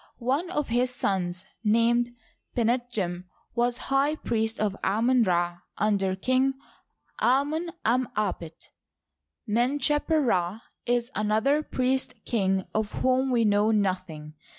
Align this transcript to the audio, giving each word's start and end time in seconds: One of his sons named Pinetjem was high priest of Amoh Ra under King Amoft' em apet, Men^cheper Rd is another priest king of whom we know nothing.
One 0.17 0.49
of 0.49 0.69
his 0.69 0.89
sons 0.95 1.45
named 1.63 2.15
Pinetjem 2.57 3.25
was 3.53 3.77
high 3.93 4.15
priest 4.15 4.59
of 4.59 4.75
Amoh 4.83 5.27
Ra 5.27 5.59
under 5.77 6.15
King 6.15 6.55
Amoft' 7.21 7.69
em 7.85 8.09
apet, 8.17 8.71
Men^cheper 9.47 10.19
Rd 10.55 10.61
is 10.87 11.11
another 11.13 11.61
priest 11.61 12.15
king 12.25 12.65
of 12.73 12.91
whom 13.03 13.29
we 13.29 13.45
know 13.45 13.69
nothing. 13.69 14.33